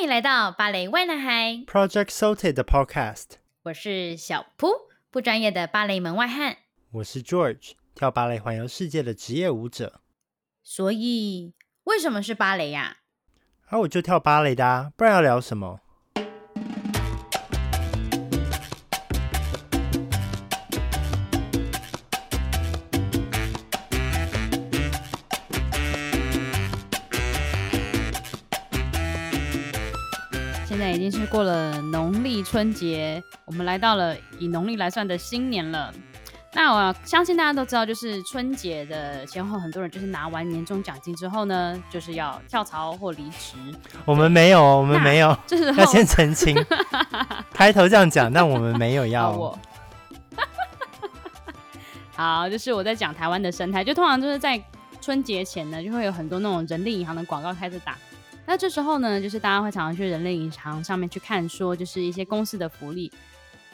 [0.00, 3.32] 欢迎来到芭蕾 why 男孩 Project Salted 的 Podcast。
[3.64, 4.68] 我是小扑，
[5.10, 6.56] 不专业的芭蕾门外汉。
[6.92, 10.00] 我是 George，跳芭蕾环游世界的职业舞者。
[10.62, 11.52] 所以，
[11.84, 12.96] 为什么是芭蕾呀？
[13.66, 15.80] 啊，我就跳芭蕾的啊，不然要聊什么？
[31.10, 35.92] 经是过了农历春节，我们来到了以农历来算的新年了。
[36.52, 43.54] 那我相信大家都知道，就是春节的前后，很多人就是拿完年终奖金之后呢，就是要跳槽或离职。
[44.04, 46.56] 我们没有，我们没有， 就是要先澄清。
[47.54, 49.30] 开头这样讲，但我们没有要。
[49.38, 49.58] 我
[52.16, 54.60] 好，就是我在讲台湾的生态，就通常就是在
[55.00, 57.96] 春节前呢，就会有很多那种人力银行的广告开始打。
[58.50, 63.08] 那这时候呢，就是大家会常常去人类银行上面去看，说就是一些公司的福利。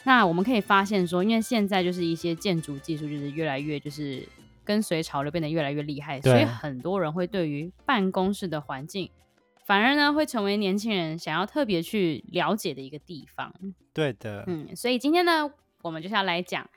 [0.05, 4.29] 那我们可以发现说，因为现在就是一些建筑技术就是越来越就是
[4.67, 9.09] 跟随潮流变得越来越厉害，所以很多人会对于办公室的环境，
[9.65, 13.55] 反而呢会成为年轻人想要特别去了解的一个地方。
[13.95, 16.69] 对的，嗯，所以今天呢，我们就是要来讲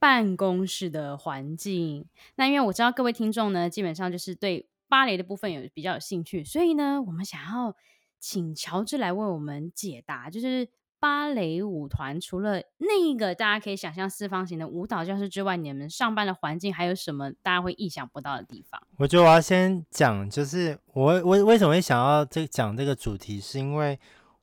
[0.00, 2.04] 办公室的环境。
[2.34, 4.66] 那因为我知道各位听众呢，基本上就是对。
[4.90, 7.74] 芭蕾的部分有比较有兴趣，所以呢，我们想要
[8.18, 18.82] 请乔治来为我们解答，就是芭蕾舞团除了那个大家可以想象四方形的舞蹈教室之外，你们上班的环境还有什么大家会意想不到的地方？
[18.98, 23.96] 我觉得我要先讲，就是我我为什么会想要这讲这个主题，是因为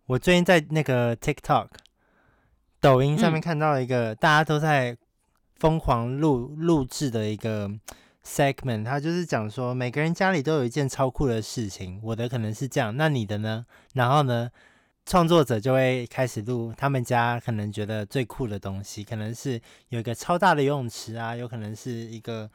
[0.06, 1.67] 我最近在那个 TikTok、
[2.80, 4.98] 抖音上面看到一个、嗯、大家都在
[5.58, 7.70] 疯狂录录制的一个。
[8.28, 11.97] segment，他就是讲说，每个人家里都有一件超酷的事情。
[12.03, 13.66] 我的可能是这样，那你的呢？
[13.94, 14.52] 然后呢，
[15.06, 22.49] 创作者就会开始录他们家可能觉得最酷的东西，可能是有一个超大的游泳池啊，有可能是一个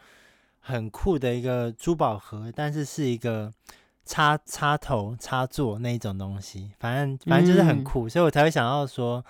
[0.60, 3.50] 很酷的一个珠宝盒，但是是一个
[4.04, 6.70] 插插头插座那一种东西。
[6.78, 9.24] 反正反正就是很酷，嗯、所以我才会想到说。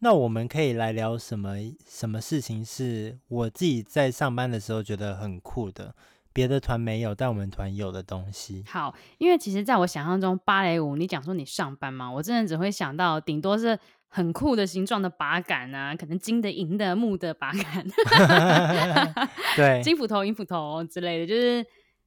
[0.00, 1.56] 那我们可以来聊什么？
[1.86, 5.94] 什么事情是我自己在上班的时候觉得很酷的，
[6.32, 8.62] 别的团没有，但我们团有的东西。
[8.68, 13.76] 好，因为其实在我想象中，芭蕾舞，你讲说你上班嘛，我真的只会想到顶多是
[14.06, 17.84] 很酷的形状的把杆啊，可能金的、银的、木的把杆
[19.56, 21.64] 对，金斧头、银斧头之类的，就是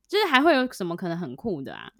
[0.07, 1.91] 就是还会有什么可能很酷的啊？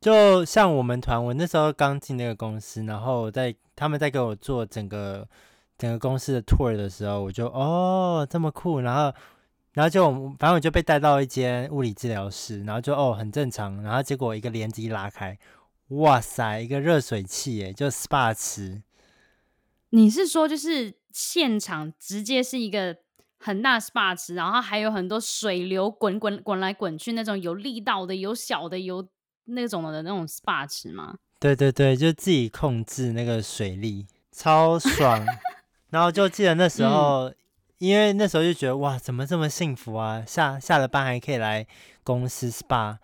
[0.00, 5.28] 就像我们团，我那时候刚进那个公司，然后在他们在给我做整个
[5.76, 9.12] 整个公司的 tour 的时候，我就哦这么酷，然后
[9.74, 15.38] 然后就反正我就被带到一间物理治疗室，然后就哦很正常，然后结果一个帘子一拉开，
[15.88, 18.80] 哇塞，一个热水器耶，就 SPA 池。
[19.90, 22.96] 你是说就是现场直接是一个
[23.38, 29.06] 很大 SPA 池，然后还有很多水流滚滚滚来滚去那种有力道的，有小的，有。
[29.50, 31.16] 那种的那种 SPA 池吗？
[31.38, 35.24] 对对对，就自己控制那个水力，超爽。
[35.90, 37.36] 然后就记得那时候，嗯、
[37.78, 40.22] 因为那时候就觉得哇，怎么这么幸福啊？
[40.26, 41.66] 下下了班还可以来
[42.04, 42.98] 公司 SPA，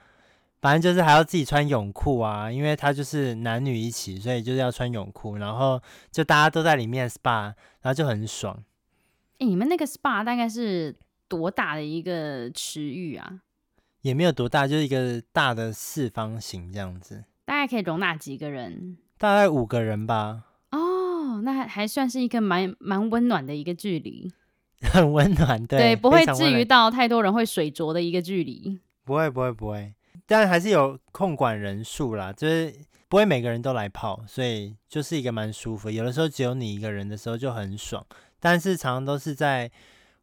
[0.61, 5.37] 反正就是还要自己穿泳裤啊，因为他就是男女一起，所以就是要穿泳裤。
[5.37, 5.81] 然后
[6.13, 8.63] 就大家都在里面 SPA，然后就很爽。
[9.39, 10.95] 哎，你们那个 SPA 大概是
[11.27, 13.41] 多大的一个池域啊？
[14.07, 17.25] 也没有多大，就是一个大的四方形这样子。
[17.45, 18.97] 大概可以容纳几个人？
[19.19, 20.45] 大概五个人吧。
[20.71, 24.33] 哦，那还还算是一个蛮蛮温暖的一个距离。
[24.93, 25.79] 很温暖，对。
[25.79, 28.79] 对，不会至于到太多人会水浊的一个距离。
[29.05, 29.93] 不会，不会，不会。
[30.25, 32.73] 但还是有控管人数啦，就是
[33.09, 35.91] 不会每个人都来泡，所以就是一个蛮舒服。
[35.91, 38.07] 有的时候只有你一个人的时候就很爽，
[38.39, 39.65] 但是常常都是在，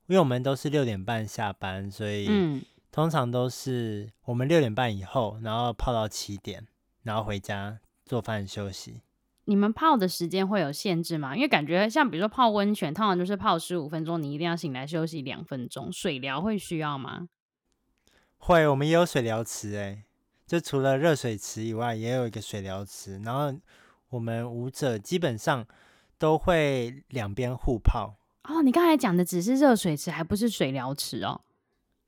[0.08, 2.62] 因为我们都是六点半下班，所以嗯。
[2.94, 6.68] 通常都是我们六点半以后，然后泡到七点，
[7.02, 9.02] 然后回家做饭休息。
[9.46, 11.36] 你们泡的时间会有限制吗？
[11.36, 15.92] 因为感觉像比如说泡温泉，通常就是泡十五分钟，你一定要醒来休息两分钟。
[15.92, 17.28] 水疗会需要吗？
[18.38, 20.04] 会，我们也有水疗池诶，
[20.46, 23.18] 就除了热水池以外，也有一个水疗池。
[23.24, 23.60] 然后
[24.10, 25.66] 我们舞者基本上
[26.20, 28.14] 都会两边互泡。
[28.44, 31.42] 哦，你刚才讲的只是热水池，还不是水疗池哦。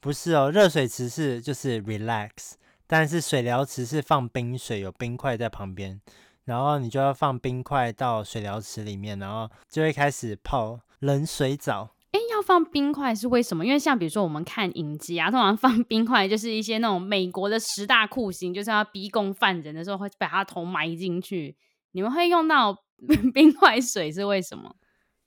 [0.05, 2.51] 不是哦，热水池是就是 relax，
[2.85, 5.99] 但是水疗池是放冰水，有冰块在旁边，
[6.43, 11.95] 然后你就要放冰块到水疗池里面，然后就会开始泡冷水澡。
[12.11, 13.65] 哎，要放冰块是为什么？
[13.65, 21.57] 因为像比如说我们看影集啊，通常放冰块就是一些那种美国的十大酷刑，就是要逼供犯人的时候会把他头埋进去。
[21.93, 22.77] 你们会用到
[23.33, 24.75] 冰块水是为什么？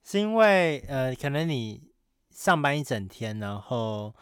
[0.05, 1.83] 是因为呃，可能你
[2.31, 4.15] 上班一整天，然后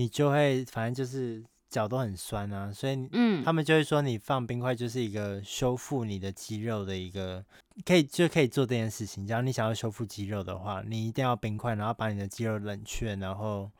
[0.00, 1.44] 你就会反正就是。
[1.70, 7.44] 脚都很酸啊，所以嗯，他们就会说你放冰块就是一个修复你的肌肉的一个，
[7.86, 9.24] 可以就可以做这件事情。
[9.24, 13.70] 只要你想要修复肌肉的话，你一定要冰块，然后把你的肌肉冷却，然后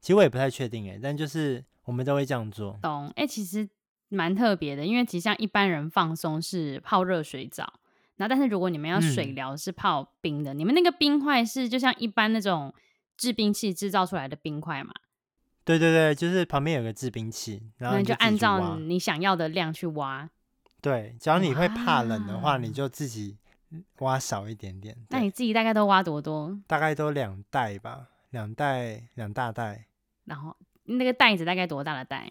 [0.00, 2.78] 其实我也不太确定诶，但就是我们都会这样做。
[2.80, 3.68] 懂诶，其实
[4.08, 7.74] 蛮特别的，因为其实像一般人放松是泡热水澡，
[8.16, 12.72] 然后但是如果你们要水疗是泡冰的，嗯，你们那个冰块是就像一般那种
[13.18, 14.94] 制冰器制造出来的冰块嘛？
[15.64, 20.28] 对对对，就是旁边有个制冰器，然后你就，就按照你想要的量去挖。
[20.80, 23.36] 对，只要你会怕冷的话，你就自己
[24.00, 24.96] 挖少一点点。
[25.10, 26.58] 那你自己大概都挖多多？
[26.66, 29.86] 大概都两袋吧，两袋两大袋。
[30.24, 32.28] 然后那个袋子大概多大的袋？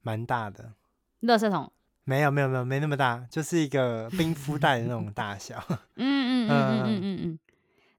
[0.00, 0.72] 蛮大的。
[1.20, 1.70] 垃圾桶？
[2.04, 5.62] 没有没有没有没那么大，就是一个冰敷袋的那种大小。
[5.96, 7.38] 嗯嗯嗯嗯嗯嗯嗯。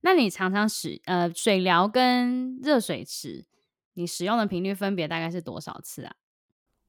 [0.01, 3.45] 那你常常使呃水疗跟热水池？
[3.95, 6.15] 你使用的频率分别大概是多少次啊？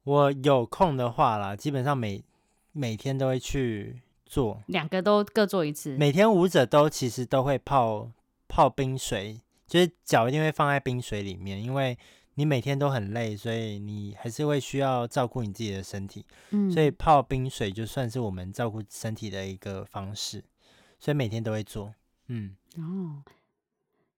[0.05, 2.23] 我有空的话啦，基本上每
[2.71, 5.97] 每天都会去做，两个都各做一次。
[5.97, 8.13] 每天舞者都其实都会泡
[8.47, 11.99] 泡冰水，就是脚一定会放在冰水里面，因为
[12.35, 16.25] 你每天都很累，所以你还是会需要照顾你自己的身体。
[16.51, 20.45] 嗯，所以泡冰水就算是我们照顾身体的一个方式，
[21.01, 21.95] 所以每天都会做。
[22.29, 23.23] 嗯，哦，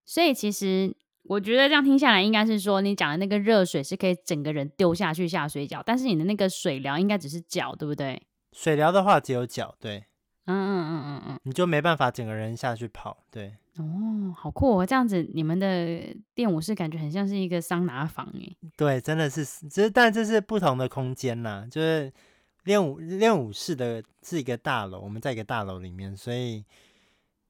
[0.05, 0.97] 所以其实。
[1.29, 8.21] 我觉得这样听下来，应该是说你讲的那个热水是可以整个人丢下去下水饺，但是你的那个水疗应该只是脚，对不对？
[8.53, 10.05] 水疗的话只有脚，对。
[10.47, 13.55] 嗯嗯嗯嗯嗯，你就没办法整个人下去跑，对。
[13.77, 14.87] 哦，好酷哦！
[14.87, 16.01] 这样子，你们的
[16.35, 18.57] 练舞室感觉很像是一个桑拿房诶。
[18.77, 22.11] 对，真的是，只是但这是不同的空间呐，就是
[22.65, 26.65] 练舞练舞室的是一个大楼，我们在一个大楼里面，所以。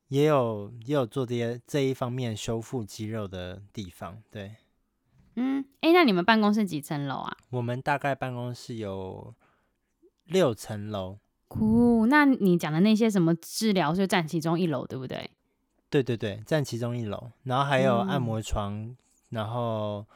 [0.09, 4.57] 也有也有做这些这一方面修复肌肉的地方，对，
[5.37, 7.37] 嗯，哎，那你们办公室几层楼啊？
[7.51, 9.35] 我们大概办公室有
[10.25, 11.19] 六层楼。
[11.47, 15.31] 酷，那你讲的那些什么治疗就占其中一楼，对不对？
[15.89, 18.97] 对对对，占其中一楼，然后还有按摩床，嗯、
[19.31, 20.07] 然后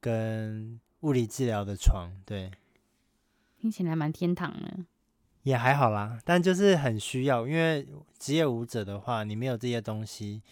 [0.00, 2.50] 跟物理治疗的床，对，
[3.58, 4.84] 听起来蛮天堂的。
[5.44, 7.86] 也还好啦，但就是很需要，因为
[8.18, 10.42] 职业舞者的话，你没有这些东西，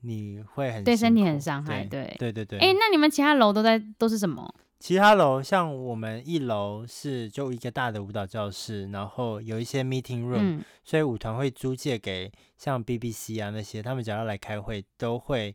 [0.00, 1.84] 你会很对身体很伤害。
[1.84, 2.58] 对对对对。
[2.58, 4.54] 哎、欸，那你们其他楼都在都是什么？
[4.78, 15.54] 其他楼像我们一楼是就一个大的舞蹈教室，然后有一些 meeting room，、嗯、所以舞团会租借给像 BBC 啊那些，他们只要来开会都会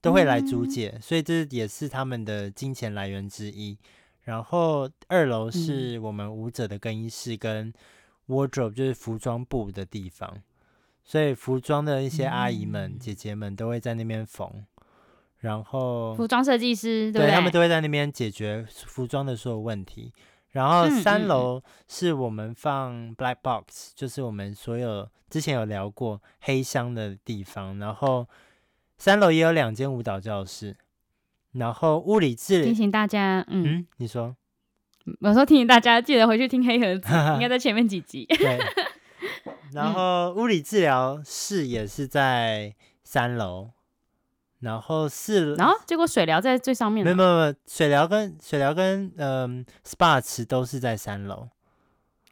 [0.00, 3.78] 都会来租借、嗯，所以这也是他们的金钱来源之一。
[4.24, 7.72] 然后二楼是我们舞者的更衣室跟
[8.28, 10.42] wardrobe，就是服装部的地方，
[11.04, 14.64] 所以服装的一些阿姨们、嗯、姐姐们都会在那边缝。
[15.40, 20.10] 然后服装设计师对，对，对他们都会在那边解决服装的所有问题。
[20.52, 27.78] 然后三楼是我们放 black box，就是我们所有之前有聊过黑箱的地方。
[27.78, 28.26] 然后
[28.96, 30.74] 三楼也有两间舞蹈教室。
[31.54, 34.36] 然后物理治疗，提醒大家，嗯，嗯，你说，
[35.20, 38.24] 我说提醒大家记得回去听黑盒子， 应该在前面几集。
[38.26, 38.58] 对。
[39.72, 43.70] 然后物理治疗室也是在三楼，
[44.60, 47.04] 然后四楼，然后结果水疗在最上面。
[47.04, 51.48] 没有没有没有，水疗跟水疗跟嗯、呃、SPA 池都是在三楼。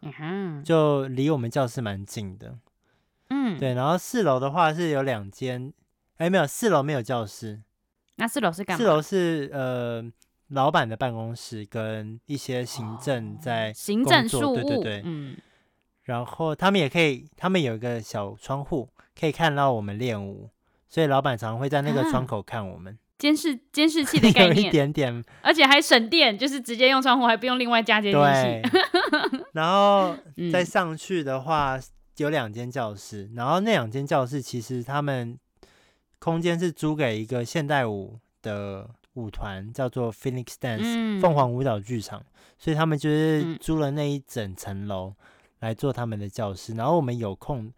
[0.02, 2.58] 嗯哼，就离我们教室蛮近的。
[3.30, 3.74] 嗯，对。
[3.74, 5.72] 然后四楼的话是有两间，
[6.18, 7.60] 哎，没有，四楼没有教室。
[8.16, 8.78] 那四楼是干嘛？
[8.78, 10.04] 四楼是呃，
[10.48, 15.36] 老板的办公室跟一些行政在、哦、行政事务，对对对，嗯。
[16.02, 18.88] 然后他们也可以，他们有一个小窗户，
[19.18, 20.50] 可以看到我们练舞，
[20.88, 22.98] 所以老板常常会在那个窗口看我们。
[23.18, 28.78] 监视监视器的 概念，有一点点，而且还省电，就是直接用窗户，还不用另外加监视器。
[29.54, 30.16] 然后
[30.52, 31.78] 再上去的话，
[32.16, 35.38] 有两间教室，然后那两间教室其实他们。
[36.22, 42.22] 空间是租给一个现代舞的舞团，叫做 Phoenix Dance 凤凰舞蹈剧场，
[42.56, 45.14] 所以他们就是租了那一整层楼
[45.58, 46.74] 来做他们的教室。
[46.74, 47.72] 然后我们有空，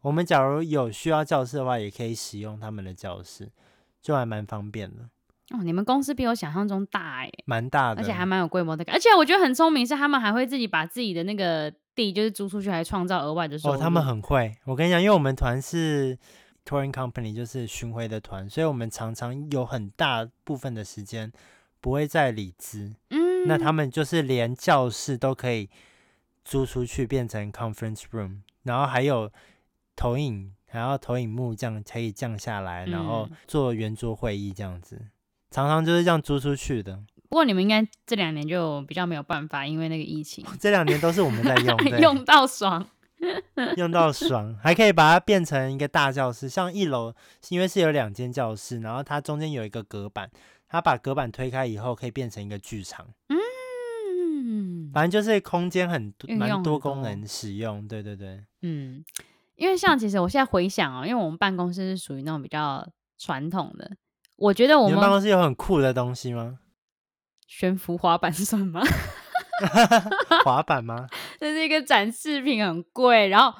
[0.00, 3.50] 我们假如有需要教室的话，也可以使用他们的教室，
[4.00, 5.02] 就还蛮方便的。
[5.50, 8.82] 哦，你们公司比我想象中大哎，蛮大的，而且还蛮有规模的。
[8.90, 13.74] 而且我觉得很聪明，是他们还会自己把自己的那个地就是租出去，还创造额外的收入。
[13.74, 14.56] 哦，他们很会。
[14.64, 16.18] 我跟你讲，因为我们团是。
[16.70, 21.32] Touring company，就是巡回的团，所以我们常常有很大部分的时间
[21.80, 22.94] 不会在里兹。
[23.08, 25.68] 嗯，那他们就是连教室都可以
[26.44, 29.32] 租出去变成 conference room，然后还有
[29.96, 35.00] 投影，还要投影幕这样可以降下来，然后做圆桌会议这样子，
[35.50, 37.02] 常常就是这样租出去的。
[37.28, 40.44] 不过你们应该这两年就比较没有办法，因为那个疫情。
[40.58, 42.84] 这两年都是我们在用， 用到爽，
[43.76, 46.48] 用到爽，还可以把它变成一个大教室。
[46.48, 47.14] 像一楼，
[47.48, 50.30] 因为是有两间教室，然后它中间有一个隔板，
[50.68, 53.06] 它把隔板推开以后，可以变成一个剧场。
[53.28, 57.86] 嗯，反正就是空间很蛮多功能使用。
[57.86, 59.04] 对对对，嗯，
[59.56, 62.86] 因为像其实我现在回想哦，因为我们办公室是属于那种比较
[63.18, 63.90] 传统的，
[64.36, 66.58] 我觉得我们，们办公室有很酷的东西吗？
[67.46, 68.80] 悬浮滑板算吗？
[70.44, 71.06] 滑板吗？
[71.40, 73.28] 这是一个展示品，很贵。
[73.28, 73.58] 然后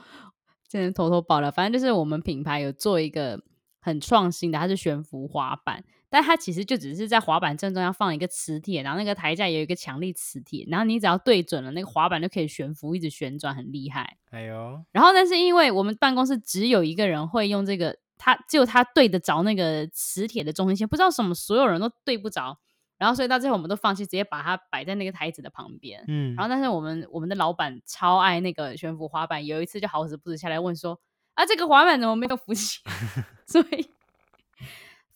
[0.69, 3.43] 真的偷偷爆了，反正就是我们品牌有做一个
[3.81, 14.19] 很创新的，它是悬浮滑板，但它其实就只是在滑板正中央放一个磁铁，然后那个台架有一个强力磁铁，然后你只要对准了那个滑板就可以悬浮，一直旋转，很厉害。
[14.31, 14.85] 哎呦！
[14.93, 22.59] 然后但是因为我们办公室只有一个人会用这个，他只有他对得着那个磁铁的中心线，不知道什么，所有人都对不着。
[23.01, 26.05] 然后，所以到最后我们都放弃，直接把它摆在那个台子的旁边。
[26.07, 31.01] 嗯，然后，但是我们我们的老板超爱那个悬浮滑板，有一次就好死不死下来问说
[31.33, 32.81] ：“啊，这个滑板怎么没有浮起？”
[33.49, 33.89] 所以，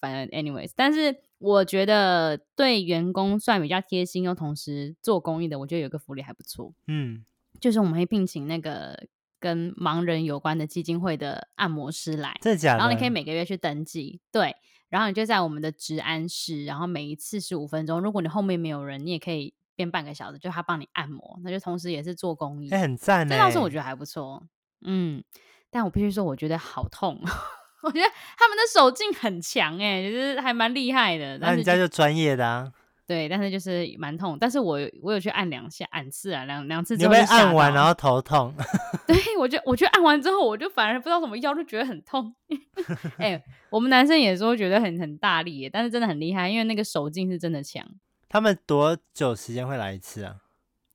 [0.00, 6.72] 反正 anyways，但是我觉得对员工算比较贴心又同时做公益的，我觉得有个福利还不错。
[6.86, 7.22] 嗯，
[7.60, 8.98] 就是我们会聘请那个
[9.38, 12.78] 跟盲人有关的基金会的按摩师来，真的假的？
[12.78, 14.56] 然后你可以每个月去登记，对。
[14.94, 18.00] 然后你就在我们的治安室，然后每一次十五分钟。
[18.00, 23.28] 如果你后面没有人，你也可以变半个小时，就他帮你按摩，那就同时也是做公益，欸、很赞。
[23.28, 24.46] 这倒是我觉得还不错，
[24.82, 25.24] 嗯。
[25.68, 27.20] 但我必须说，我觉得好痛。
[27.82, 28.06] 我觉得
[28.38, 31.38] 他们的手劲很强，哎，就是还蛮厉害的。
[31.38, 32.72] 那人家就专业的啊。
[33.06, 38.54] 对，但是就是蛮痛，但是我我有去按两下，按次啊，两两次之后你被按完然后头痛？
[39.06, 42.34] 对，我就我去按完之后，我就反而不知道什么腰就觉得很痛。
[43.18, 47.86] 哎、欸，我们男生也说觉得很很大力耶，但是真的很厉害，因为那个手劲是真的强。
[48.28, 50.36] 他们多久时间会来一次啊？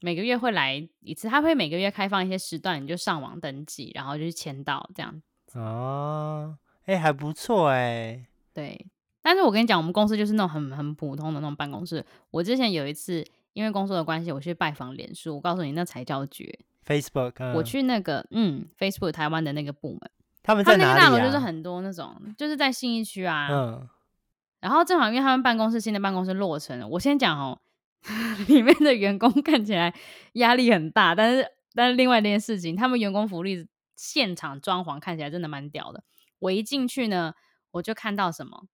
[0.02, 5.22] 每个月会来一次，他会每个月开放一些时段，你就上网登记，然后就去签到这样。
[5.54, 8.26] 哦，哎、欸，还不错哎。
[8.54, 8.88] 对。
[9.22, 12.06] 但是我跟你讲，我们公司就是那种很很普通的那种办公室。
[12.32, 15.36] 我之前有一次因为工作的关系，我去拜访脸书。
[15.36, 16.60] 我告诉你，那才叫绝。
[16.86, 20.02] Facebook，、嗯、我去那个嗯，Facebook 台湾的那个部门，
[20.42, 23.48] 他们在哪里、啊、他那个大楼就是很多那种，就是在信义区啊。
[23.52, 23.90] 嗯。
[24.62, 27.60] 然后正好因为他们办公室新的办公室落成了，我先讲哦，
[28.48, 29.94] 里面的员工 看起来
[30.34, 36.04] 压力很大，但是但是另外一件事情，他们员工福利现场装潢看起来真的蛮屌的。
[36.40, 37.34] 我一进去呢，
[37.72, 38.66] 我就看到什么。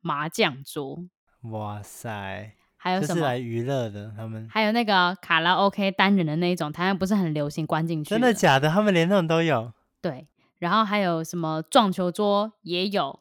[0.00, 1.04] 麻将桌，
[1.50, 2.52] 哇塞！
[2.76, 3.26] 还有什么？
[3.26, 8.08] 来娱乐的，他们还有那个卡拉 OK 单人的那一种，台湾不是很流行关进去？
[8.08, 8.70] 真的假的？
[8.70, 9.72] 他们连那种都有？
[10.00, 10.26] 对，
[10.58, 13.20] 然后还有什么撞球桌也有，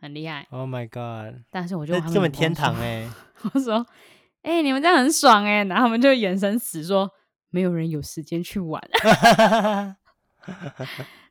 [0.00, 0.48] 很厉害。
[0.50, 1.42] Oh my god！
[1.50, 3.10] 但是我觉得根本天堂哎、欸！
[3.54, 3.86] 我说，
[4.42, 7.08] 哎、欸，你们这样很爽哎、欸，然后他们就眼神死说，
[7.50, 8.82] 没有人有时间去玩。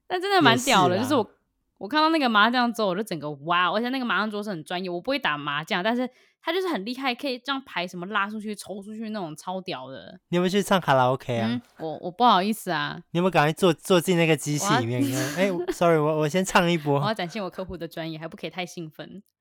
[0.10, 1.32] 那真的蛮屌的，是就是我。
[1.78, 3.70] 我看到那个麻将桌，我就整个哇！
[3.70, 6.10] 而且那个麻将桌是很专业，我不会打麻将，但是
[6.42, 10.20] 他就是很厉害，可以这样牌什么拉出去、抽出去那种超屌的。
[10.30, 11.50] 你有没有去唱卡拉 OK 啊？
[11.52, 13.00] 嗯、我我不好意思啊。
[13.12, 15.04] 你有没有赶快坐坐进那个机器里面？
[15.38, 17.00] 哎、欸、，sorry，我我先唱一波。
[17.00, 19.22] 我要展现我客户的专业，还不可以太兴奋。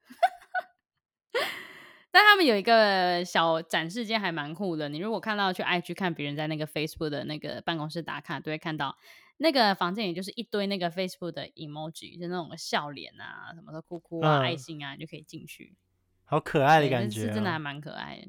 [2.12, 4.88] 但他们有一个小展示间，还蛮酷的。
[4.88, 8.94] 你如果看到去 IG 看别人在那个 Facebook 的那个办公室打卡，都会看到。
[9.38, 15.76] 那个房间也就是一堆那个 Facebook 的 emoji，就那种笑脸啊，什么的哭哭啊、嗯、爱心啊，你就可以进去。
[16.24, 18.28] 好可爱的感觉、哦，是真的还蛮可爱的。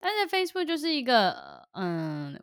[0.00, 2.34] 但是 Facebook 就是一个，嗯，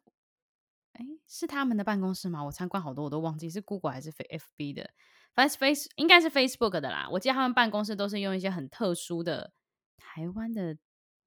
[0.93, 2.43] 哎，是他们的办公室吗？
[2.43, 4.89] 我参观好多，我都忘记是 Google 还是 FB 的。
[5.33, 7.07] 反正 Face 应该是 Facebook 的啦。
[7.11, 9.51] 我记得他们办公室都是用一些很特殊的
[9.97, 10.77] 台湾的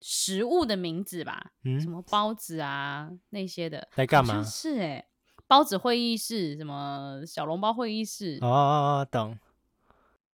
[0.00, 3.88] 食物的名字吧，嗯、什么包子啊那些的。
[3.92, 4.42] 在干嘛？
[4.44, 5.08] 是哎。
[5.48, 8.38] 包子会议室，什么小笼包会议室？
[8.42, 9.36] 哦哦哦，懂。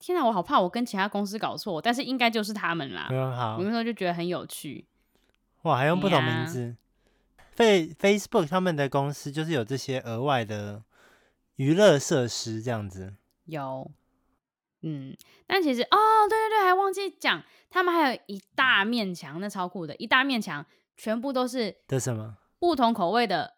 [0.01, 3.07] 天哪，我好怕我跟其他公司搞错，但是应该就是他们啦。
[3.09, 4.87] 很好，有时候就觉得很有趣。
[5.63, 6.77] 哇，还用不同名字
[7.57, 10.83] ？Face Facebook 他们的公司就是有这些额外的
[11.57, 13.15] 娱乐设施，这样子。
[13.45, 13.91] 有，
[14.83, 15.17] 嗯，
[15.47, 15.97] 但其实哦，
[16.29, 20.67] 对对对，还忘记讲，他们还有一大面墙，那超酷的，一大面墙
[20.97, 22.37] 全部都是的什么？
[22.59, 23.55] 不同口味的。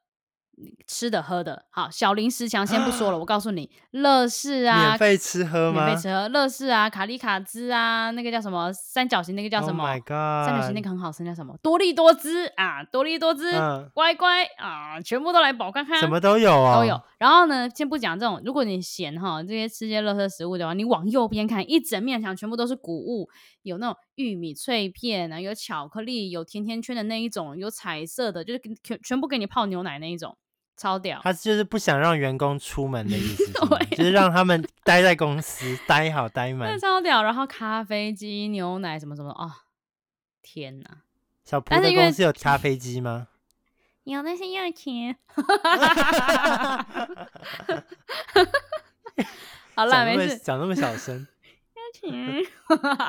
[0.86, 5.84] 吃的喝的，好，小零食墙先不说了，我告诉你，乐事啊，免费吃喝吗？
[5.84, 11.54] 免费吃喝，乐事啊，卡利卡滋啊，那个叫什么三角形那个叫什么？Oh、my God 三角形那个很好吃，叫什么？
[11.62, 16.98] 多利多滋啊，多利多滋，嗯、乖乖啊，全部都来保看看，什么都有啊，都有。
[17.18, 23.28] 然后呢，先不讲这种，如果你嫌哈这些吃些乐色食物的话，你往右边看，一整面墙全部都是谷物，
[23.62, 30.34] 有那种玉米脆片啊，有巧克力，有甜甜圈的那一种，有彩色的，就是全全部给你泡牛奶那一种。
[30.76, 31.20] 超屌！
[31.22, 33.52] 他就是不想让员工出门的意思，
[33.96, 36.78] 就是让他们待在公司待好待满。
[36.78, 37.22] 超屌！
[37.22, 39.50] 然后咖啡机、牛奶什么什么哦，
[40.42, 40.98] 天哪！
[41.44, 43.28] 小蒲的公司有咖啡机吗？
[44.04, 45.16] 有，那是要钱。
[49.74, 51.26] 好了，没事，讲那么小声。
[51.74, 52.44] 要钱。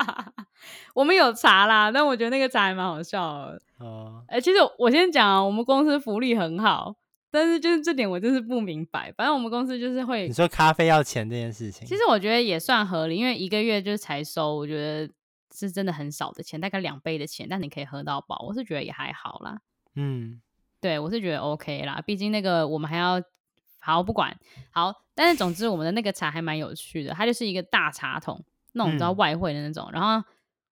[0.94, 3.60] 我们有茶啦，但我觉得那个茶还蛮好笑的。
[3.78, 4.24] 哦。
[4.28, 6.96] 哎、欸，其实我先讲啊，我们公司福利很好。
[7.30, 10.26] 但是就是这点我就是不明白，反正我们公司就是会。
[10.26, 15.12] 你说咖啡要钱这件事情，其实我觉得也算合理，因为一个月就是才收，我觉得
[15.54, 19.60] 是真的很少的钱，大概两杯的钱，但你可以喝到饱，我是觉得也还好啦。
[19.94, 20.40] 嗯，
[20.80, 23.20] 对，我是觉得 OK 啦，毕竟那个我们还要
[23.78, 24.34] 好不管
[24.70, 28.42] 好，但是总之我们的那个茶还蛮有趣的，它就是一个大茶桶，
[28.72, 29.86] 那种你知道外汇的那种。
[29.90, 30.26] 嗯、然后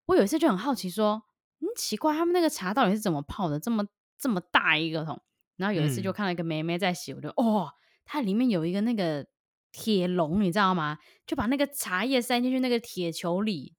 [0.06, 1.22] 我有一次就很好奇说，
[1.60, 3.86] 嗯，奇怪，他们那个茶到底是怎么泡的，这么
[4.18, 5.20] 这么大一个桶？
[5.58, 7.72] 然后有一次就看到一个妹妹在洗，嗯、我就哦，
[8.06, 9.26] 它里面有一个那个
[9.72, 10.98] 铁笼，你知道吗？
[11.26, 13.74] 就把那个茶叶塞进去那个铁球里，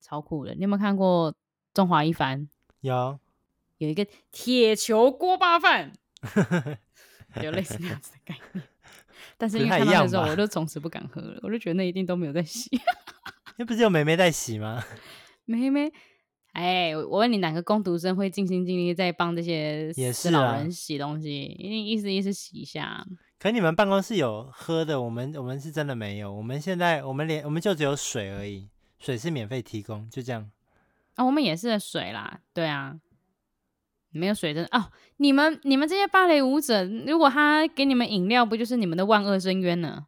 [0.00, 0.54] 超酷的。
[0.54, 1.32] 你有没有看过
[1.72, 2.40] 《中华一番》？
[2.80, 3.18] 有，
[3.78, 5.92] 有一个铁球锅巴饭，
[7.42, 8.64] 有类似那样子的概念。
[9.36, 12.68] 但是因为看到的时候，我就从此不敢喝了，我就觉得那一定都没有在洗。
[13.56, 14.82] 那不是有妹妹在洗吗？
[15.46, 15.92] 妹妹。
[16.52, 21.44] 哎，我问你，哪个工读生会尽心尽力在帮这些也是老人洗东西？
[21.44, 23.06] 一定意思意思洗一下。
[23.38, 26.32] 可你们办公室有喝的，我们我们是真的没有。
[26.32, 30.50] 我们现在我们连我们就只有水而已，水是免费提供，就这样。
[31.14, 32.96] 啊，我们也是水啦，对啊，
[34.10, 34.90] 没有水真的哦。
[35.18, 40.06] 你们你们这些芭蕾舞者，如果他给你们饮料，不就是你们的万恶深渊呢？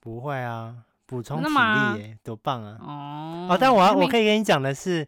[0.00, 2.78] 不会啊，补充体力耶，多棒啊！
[2.80, 5.06] 哦哦，但我要我可以跟你讲的是。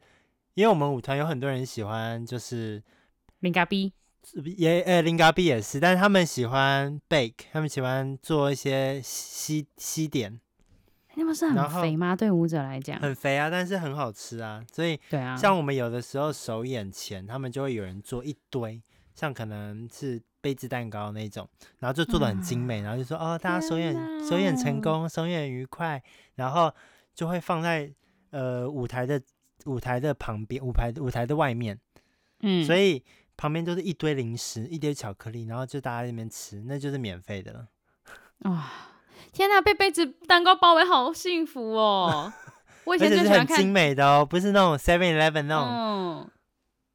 [0.55, 2.81] 因为我们舞团有很多人喜欢，就是
[3.41, 3.93] 零咖 B，
[4.57, 10.41] 也呃零咖 B 也是，但是他们喜欢 bake，他们喜欢做一些西西点。
[11.17, 12.15] 那不是很肥吗？
[12.15, 14.65] 对舞者来讲，很肥啊，但是很好吃啊。
[14.73, 18.81] 所以对啊，像我们有的时候首演前，他们就会有人做一堆，
[19.17, 21.49] 像可能是杯子蛋糕那种，
[21.81, 23.93] 然后就做的很精美，嗯、然后就说哦，大家首演
[24.25, 26.01] 首演成功，首演愉快，
[26.37, 26.73] 然后
[27.13, 27.93] 就会放在
[28.31, 29.21] 呃舞台的。
[29.67, 31.79] 舞台的旁边，舞台舞台的外面，
[32.41, 33.03] 嗯，所以
[33.37, 37.69] 旁边都是一堆零食，一堆巧克力，然后就大家在那边吃，那就是免费的了。
[38.41, 38.63] 哇、哦，
[39.33, 42.33] 天哪，被杯子蛋糕包围，好幸福哦！
[42.85, 45.67] 我以前就喜欢看很精美的哦，不是那种 Seven Eleven 那种。
[45.67, 46.31] 嗯，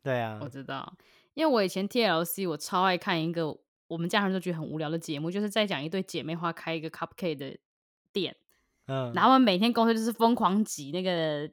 [0.04, 0.94] 对啊，我知道，
[1.34, 7.58] 因为我以前 TLC 我超爱看一个我们家人都觉得很无聊的节目，就是在讲一对姐妹花开一个 cupcake 的
[8.14, 8.36] 店，
[8.86, 11.50] 嗯，然后每天公司就是疯狂挤那个。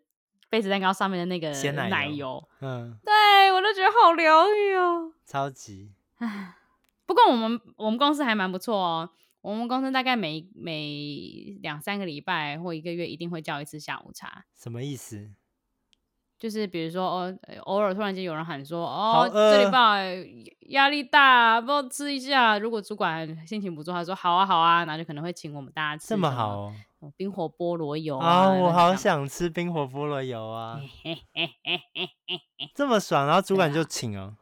[0.57, 5.93] 杯子蛋糕上面的那个奶油，奶油嗯，对我都觉得好疗愈哦，超级。
[6.17, 6.55] 唉，
[7.05, 9.11] 不过我们我们公司还蛮不错哦，
[9.43, 14.47] 我们公司大概每每两三个礼拜或一个月一定会叫一次下午茶。
[14.55, 15.31] 什么意思？
[16.39, 20.27] 就是比如说哦，偶尔突然间有人喊说哦，这礼拜
[20.69, 22.59] 压力大，不要吃一下。
[22.59, 26.09] 如果主管心情不错，他说好啊好啊，然后就可能会请我们大家吃。
[26.09, 26.75] 这么好哦。
[27.17, 28.47] 冰火菠萝油啊！
[28.49, 30.81] 哦、我好想吃冰火菠萝油啊！
[32.75, 34.37] 这么爽，然后主管就请哦。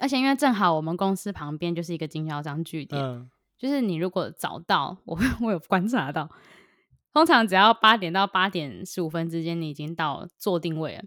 [0.00, 6.28] 而且因为正好我们公司旁边就是一个经销商据点，嗯、就是你如果早到，我 我有观察到，
[7.12, 11.04] 通常只要八点到八点十五分之间，你已经到坐定位了。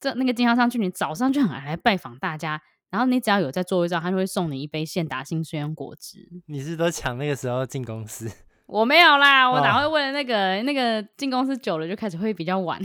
[0.00, 6.28] 这那个经销商据点早上就很爱来拜访大家，然后你只要有在座位上，他就会送你一杯现打新鲜果汁。
[6.46, 8.30] 你，是都抢那个时候进公司？
[8.68, 12.78] 我没有啦，我哪会为了那个、哦、那个进公司久了就开始会比较晚，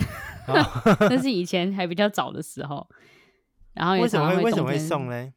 [0.47, 2.87] 那、哦、 是以前还比较早的时候。
[3.73, 5.33] 然后为什么会为什么会送呢？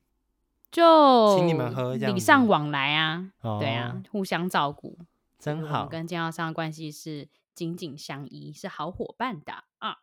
[0.70, 4.96] 就请你们喝，礼尚往来啊，哦、对啊，互相照顾，
[5.36, 5.86] 真好。
[5.86, 9.96] 跟经销商的关系是紧紧相依，是好伙伴的啊。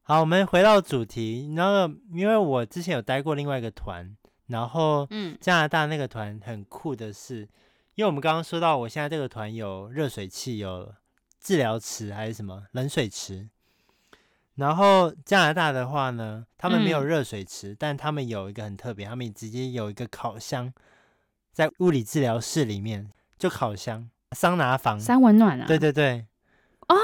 [0.00, 1.52] 好，我们回到主题。
[1.54, 7.46] 然后因为我之前有待过另外一个团，然后嗯，加拿大那个团很酷的是。
[7.94, 10.94] 因为我们刚刚说到，我现在这个团有热水器，有
[11.40, 13.48] 治疗池还是什么冷水池。
[14.54, 20.72] 然后加拿大的话呢，他们没有热水池，嗯、但他们有一个很特别，他们直接有一个烤箱，
[21.52, 25.66] 在物理治疗室里面，就烤箱、桑拿房、三温暖啊。
[25.66, 26.26] 对对对。
[26.88, 26.96] 哦，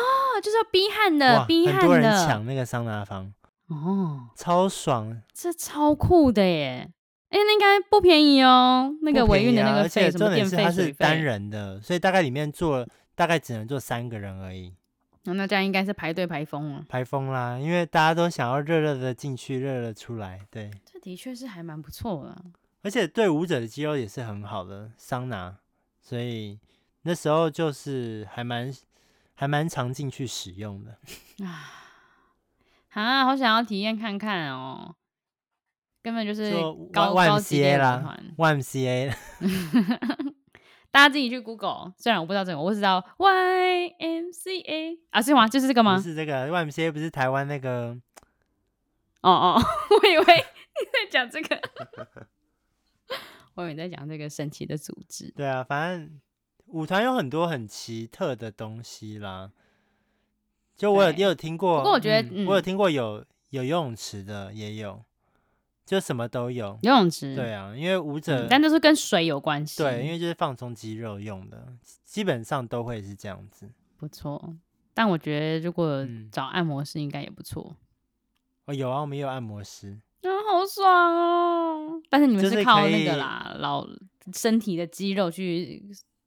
[0.43, 1.81] 就是要逼汗的，逼汗的。
[1.81, 3.33] 很多人抢那个桑拿房。
[3.69, 6.91] 哦，超爽，这超酷的耶！
[7.29, 8.91] 哎，那应该不便宜哦。
[9.03, 14.75] 那个维运的那个费，而且重点是它是单人的，所以大概里面坐大概只能坐三个人而已。
[15.25, 17.59] 哦、那这样应该是排队排疯了，排疯啦！
[17.59, 20.41] 因为大家都想要热热的进去，热热出来。
[20.51, 22.45] 对，这的确是还蛮不错的，
[22.83, 25.55] 而且对舞者的肌肉也是很好的桑拿，
[26.01, 26.59] 所以
[27.03, 28.73] 那时候就是还蛮
[29.35, 30.97] 还蛮常进去使用的。
[31.45, 31.69] 啊，
[32.95, 34.95] 啊，好想要体验看看哦！
[36.03, 36.53] 根本就是
[36.93, 39.15] 高万高级啦，YMCA。
[40.91, 45.47] 大家自己去 Google，虽然我不知道这个，我只知道 YMCA 啊，是吗？
[45.47, 46.01] 就是这个吗？
[46.01, 47.97] 是这个 YMCA，不是台湾那个。
[49.21, 49.61] 哦哦，
[50.01, 51.61] 我以为你在讲这个，
[53.55, 55.31] 我以为你在讲这个神奇的组织。
[55.37, 56.19] 对啊，反正
[56.69, 59.51] 舞团有很多很奇特的东西啦。
[60.77, 65.05] 就我有也有听过，不过我觉得、嗯嗯、我有听过有有游泳池的，也有。
[65.89, 67.35] 就什么都有，游泳池。
[67.35, 69.83] 对啊，因为舞者、嗯，但都是跟水有关系。
[69.83, 71.67] 对，因为就是放松肌肉用的，
[72.05, 73.67] 基本上都会是这样子。
[73.97, 74.55] 不错，
[74.93, 77.77] 但我觉得如果找按摩师应该也不错、嗯。
[78.67, 79.99] 哦，有啊，我们也有按摩师。
[80.21, 82.03] 啊，好爽哦！
[82.11, 83.89] 但是你们是靠那个啦，老
[84.35, 85.83] 身体的肌肉去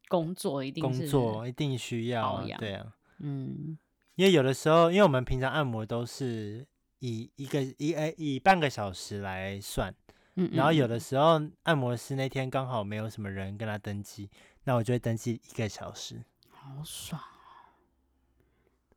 [0.08, 2.88] 工作，一定是工作一定需要、对啊，
[3.19, 3.78] 嗯，
[4.15, 6.65] 因为有的时候，因为我们平常按摩都是。
[7.02, 9.94] 以一个一诶以半个小时来算，
[10.36, 14.30] 嗯，然后有的时候按摩师那天刚好没有什么人跟他登记，
[14.64, 17.26] 那我就会登记一个小时，好爽哦！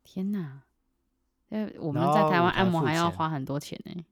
[0.04, 0.60] 天哪，
[1.48, 4.04] 因为我们在台湾按摩还要花很多钱呢。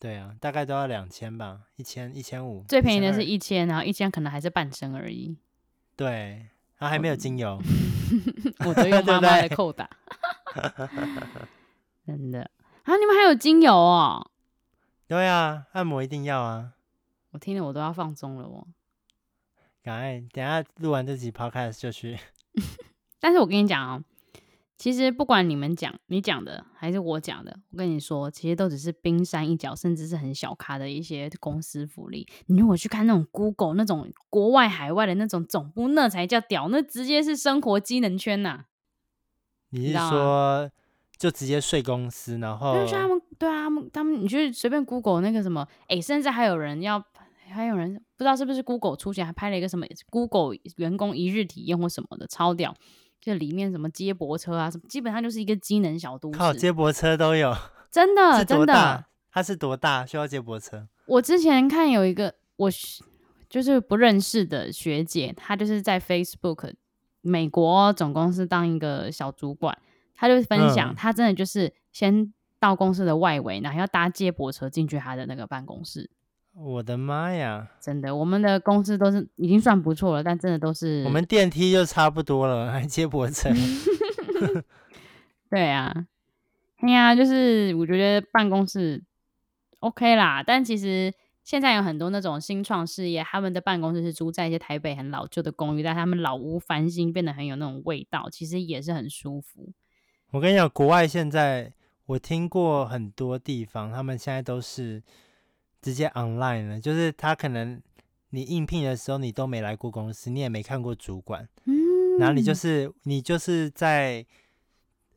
[0.00, 5.38] 对啊，大概都要两千吧，一千一千五，最便宜的是一千，然后一千可能还是半身而已。
[5.94, 7.62] 对，然后还没有精油，
[8.66, 9.88] 我都用 妈妈的扣打，
[12.04, 12.50] 真的。
[12.84, 12.96] 啊！
[12.96, 14.30] 你们还有精油哦？
[15.06, 16.72] 对啊，按摩一定要啊！
[17.30, 18.66] 我听了我都要放松了哦。
[19.82, 22.18] 赶快，等下录完这集 podcast 就去。
[23.20, 24.04] 但是我跟你讲哦，
[24.76, 32.26] 其实不管你们讲，你讲的还是我讲的，我跟你说，其实都只是冰山一角，甚至是很小咖的一些公司福利。
[32.46, 38.66] 你如果去看那种 Google 那种国外海外的那种总部，那才叫屌，那直接是生活机能圈呐、啊！
[39.70, 40.70] 你是说？
[41.22, 47.00] 就直接睡公司，然后就是他们，对啊，他们他们，你去随便 Google 那个什么，哎、欸，甚至还有人要，
[47.48, 52.74] 还有人不知道是不是 Google 出现，还拍了一个什么 Google 员工一日体验或什么的，超屌！
[53.20, 56.38] 就里面什么接驳车啊，什么基本上就是一个机能小都市。
[56.40, 57.54] 靠，接驳车都有，
[57.88, 59.04] 真的 真的。
[59.30, 60.04] 它是多大？
[60.04, 60.88] 需要接驳车？
[61.06, 62.68] 我之前看有一个我
[63.48, 66.72] 就是不认识的学姐，她就是在 Facebook
[67.20, 69.78] 美国总公司当一个小主管。
[70.22, 76.08] 他就分享，他真的就是先到公司的外围，然后要搭接驳车进去他的那个办公室。
[76.54, 77.72] 我的妈呀！
[77.80, 83.50] 真的，我们的公司都是已经算不错了，但真的都是我们电梯就差不多了，还接驳车。
[85.50, 86.06] 对啊，
[86.76, 89.02] 哎呀，就是我觉得办公室
[89.80, 91.12] OK 啦，但其实。
[91.44, 99.72] 现在有很多那种新创事业，他们的办公室是租在一些台北很老旧的公寓，但他们老屋翻新，变得很有那种味道，其实也是很舒服。
[100.32, 101.72] 我跟你讲，国外现在
[102.06, 105.02] 我听过很多地方，他们现在都是
[105.80, 107.80] 直接 online 了，就是他可能
[108.30, 114.26] 你应聘的时候你都没来过公司，你也没看过主管，嗯，然后你就是你就是在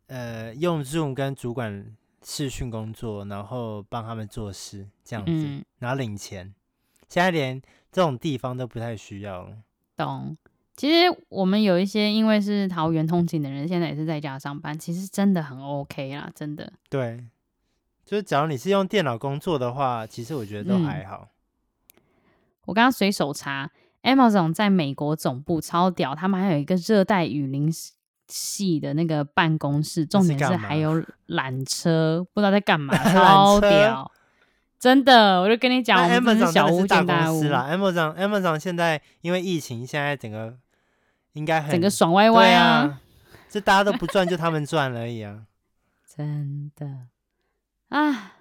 [0.08, 1.96] 呃用 Zoom 跟主管。
[2.28, 6.52] 视讯工作，然后帮他们做事，这样子，嗯、然后领钱。
[7.08, 9.56] 现在连这种地方都不太需要了。
[9.96, 10.36] 懂。
[10.76, 16.72] 其实我们有一些因为是桃园通勤的人，现在也是在家上班，其实真的很 OK 啦，真的。
[16.90, 17.24] 对，
[18.06, 21.30] 就是假如你是用电脑工作的话，其实我觉得都还好。
[21.96, 22.02] 嗯、
[22.66, 23.72] 我刚刚随手查
[24.04, 27.72] ，Amazon 在美国总部超屌，他们还有一个热带雨林。
[28.28, 34.12] 系的那个办公室，重点是还有缆车，不知道在干嘛， 超屌，
[34.80, 37.70] 真的，我就跟你讲，我们是小巫见大巫啦。
[37.72, 40.58] Amazon Amazon 现在因为疫情，现在整个
[41.36, 43.00] 应该很整个爽歪歪啊，
[43.48, 45.46] 这、啊、大家都不赚，就他们赚而已啊，
[46.06, 47.08] 真的
[47.90, 48.34] 啊。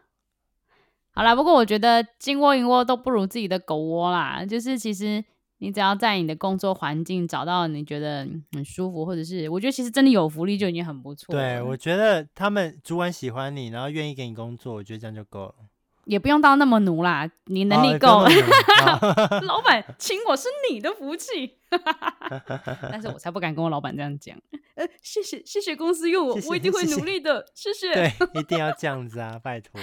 [1.12, 5.22] 好啦，不过我觉得金窝银窝都不如自己的狗窝啦，就是其实。
[5.58, 11.32] 你只要在你的工作环境找到你觉得很舒服，或者是我觉得其实真的有福利就已经很不错。
[11.32, 15.54] 对，我觉得他们主管喜欢你，然后愿意给你工作，我觉得这样就够了。
[16.06, 18.28] 也不用到那么奴啦，你能力够，哦、
[19.42, 21.58] 老板请我是你的福气。
[22.90, 24.36] 但是我才不敢跟我老板这样讲。
[24.76, 27.44] 呃，谢谢谢谢公司用我，我一定会努力的。
[27.54, 27.92] 谢谢。
[27.92, 29.80] 谢谢对，一定要这样子啊，拜托。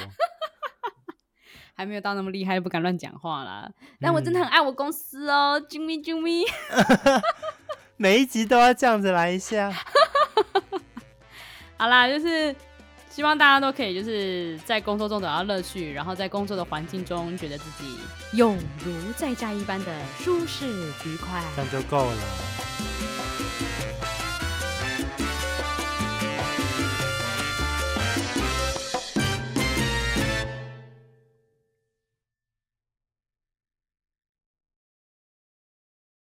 [1.74, 3.72] 还没有到那么厉害，不敢乱讲话啦。
[4.00, 6.44] 但我真的很爱我公司哦，啾咪啾咪。
[7.98, 9.72] 每一集都要这样子来一下。
[11.78, 12.56] 好啦，就是。
[13.12, 17.98] 希望大家都可以就是在工作中找到乐趣，然后在工作的环境中觉得自己
[18.32, 18.52] 有
[18.86, 20.66] 如在家一般的舒适
[21.06, 22.18] 愉快，这样就够了。